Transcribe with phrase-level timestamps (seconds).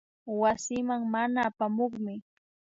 [0.41, 2.15] Wasiman mana apamukmi